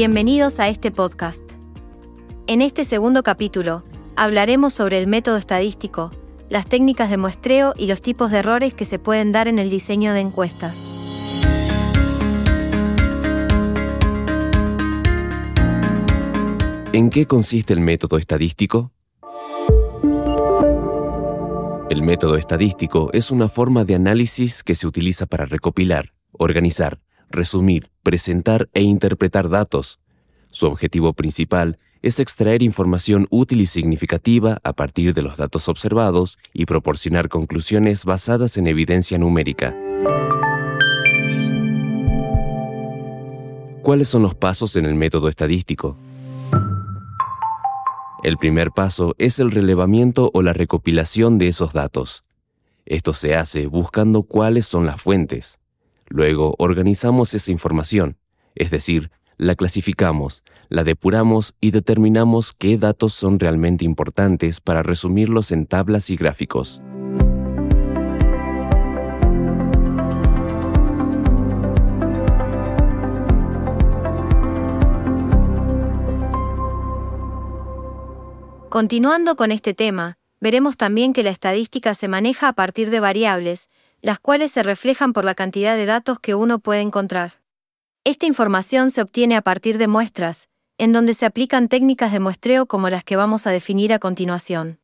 [0.00, 1.42] Bienvenidos a este podcast.
[2.46, 3.82] En este segundo capítulo,
[4.14, 6.12] hablaremos sobre el método estadístico,
[6.48, 9.70] las técnicas de muestreo y los tipos de errores que se pueden dar en el
[9.70, 10.76] diseño de encuestas.
[16.92, 18.92] ¿En qué consiste el método estadístico?
[21.90, 27.00] El método estadístico es una forma de análisis que se utiliza para recopilar, organizar,
[27.30, 29.98] resumir, presentar e interpretar datos.
[30.50, 36.38] Su objetivo principal es extraer información útil y significativa a partir de los datos observados
[36.52, 39.76] y proporcionar conclusiones basadas en evidencia numérica.
[43.82, 45.96] ¿Cuáles son los pasos en el método estadístico?
[48.22, 52.24] El primer paso es el relevamiento o la recopilación de esos datos.
[52.84, 55.58] Esto se hace buscando cuáles son las fuentes.
[56.08, 58.16] Luego organizamos esa información,
[58.54, 65.52] es decir, la clasificamos, la depuramos y determinamos qué datos son realmente importantes para resumirlos
[65.52, 66.80] en tablas y gráficos.
[78.70, 83.68] Continuando con este tema, veremos también que la estadística se maneja a partir de variables,
[84.00, 87.40] las cuales se reflejan por la cantidad de datos que uno puede encontrar.
[88.04, 92.66] Esta información se obtiene a partir de muestras, en donde se aplican técnicas de muestreo
[92.66, 94.78] como las que vamos a definir a continuación.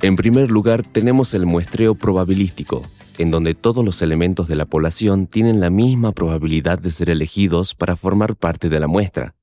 [0.00, 2.86] En primer lugar, tenemos el muestreo probabilístico,
[3.18, 7.74] en donde todos los elementos de la población tienen la misma probabilidad de ser elegidos
[7.74, 9.34] para formar parte de la muestra.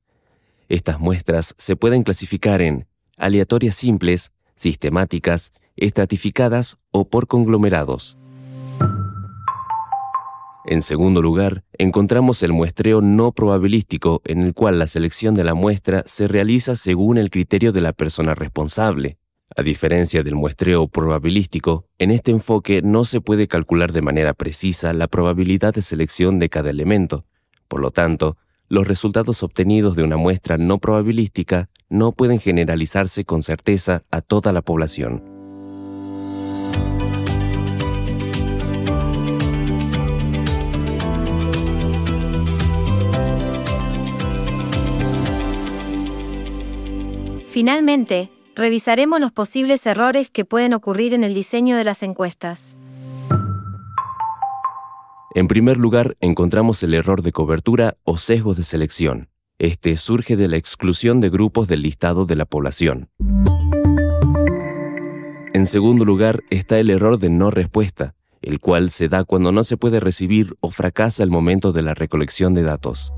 [0.67, 8.17] Estas muestras se pueden clasificar en aleatorias simples, sistemáticas, estratificadas o por conglomerados.
[10.67, 15.53] En segundo lugar, encontramos el muestreo no probabilístico, en el cual la selección de la
[15.53, 19.19] muestra se realiza según el criterio de la persona responsable.
[19.55, 24.91] A diferencia del muestreo probabilístico, en este enfoque no se puede calcular de manera precisa
[24.93, 27.25] la probabilidad de selección de cada elemento.
[27.67, 28.37] Por lo tanto,
[28.67, 34.51] los resultados obtenidos de una muestra no probabilística no pueden generalizarse con certeza a toda
[34.51, 35.23] la población.
[47.47, 52.75] Finalmente, revisaremos los posibles errores que pueden ocurrir en el diseño de las encuestas.
[55.35, 59.27] En primer lugar, encontramos el error de cobertura o sesgo de selección.
[59.59, 63.09] Este surge de la exclusión de grupos del listado de la población.
[65.53, 69.65] En segundo lugar, está el error de no respuesta, el cual se da cuando no
[69.65, 73.11] se puede recibir o fracasa el momento de la recolección de datos.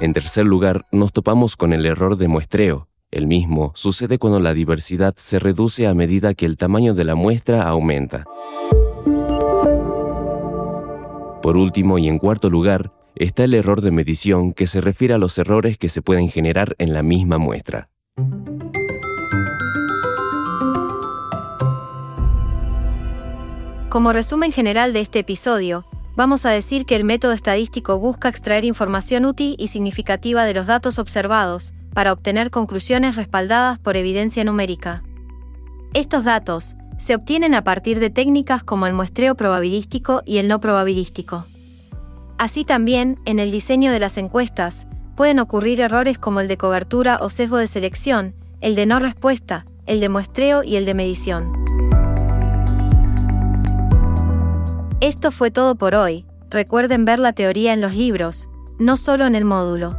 [0.00, 2.88] En tercer lugar, nos topamos con el error de muestreo.
[3.10, 7.14] El mismo sucede cuando la diversidad se reduce a medida que el tamaño de la
[7.14, 8.24] muestra aumenta.
[11.42, 15.18] Por último y en cuarto lugar, está el error de medición que se refiere a
[15.18, 17.88] los errores que se pueden generar en la misma muestra.
[23.88, 25.84] Como resumen general de este episodio,
[26.14, 30.66] vamos a decir que el método estadístico busca extraer información útil y significativa de los
[30.66, 35.02] datos observados, para obtener conclusiones respaldadas por evidencia numérica.
[35.92, 40.60] Estos datos se obtienen a partir de técnicas como el muestreo probabilístico y el no
[40.60, 41.46] probabilístico.
[42.38, 47.18] Así también, en el diseño de las encuestas, pueden ocurrir errores como el de cobertura
[47.22, 51.52] o sesgo de selección, el de no respuesta, el de muestreo y el de medición.
[55.00, 56.26] Esto fue todo por hoy.
[56.50, 59.96] Recuerden ver la teoría en los libros, no solo en el módulo.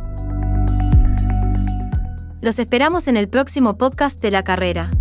[2.42, 4.92] Los esperamos en el próximo podcast de la carrera.